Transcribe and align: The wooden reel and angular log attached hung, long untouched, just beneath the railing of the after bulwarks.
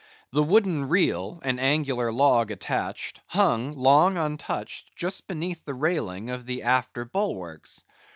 The 0.31 0.41
wooden 0.41 0.89
reel 0.89 1.39
and 1.43 1.59
angular 1.59 2.11
log 2.11 2.49
attached 2.49 3.19
hung, 3.27 3.75
long 3.77 4.17
untouched, 4.17 4.89
just 4.95 5.27
beneath 5.27 5.63
the 5.63 5.75
railing 5.75 6.31
of 6.31 6.47
the 6.47 6.63
after 6.63 7.05
bulwarks. 7.05 7.83